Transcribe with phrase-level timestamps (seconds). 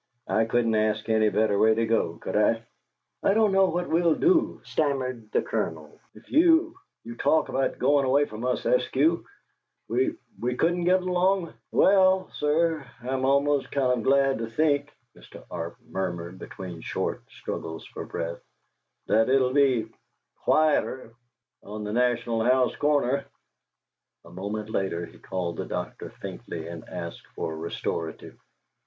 [0.27, 2.63] I couldn't ask any better way to go, could I?"
[3.21, 8.03] "I don't know what we'll do," stammered the Colonel, "if you you talk about goin'
[8.03, 9.23] away from us, Eskew.
[9.87, 15.43] We we couldn't get along" "Well, sir, I'm almost kind of glad to think," Mr.
[15.51, 18.41] Arp murmured, between short struggles for breath,
[19.05, 19.87] "that it 'll be
[20.43, 21.11] quieter
[21.61, 23.25] on the "National House" corner!"
[24.25, 28.39] A moment later he called the doctor faintly and asked for a restorative.